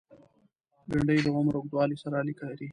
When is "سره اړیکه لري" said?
2.03-2.67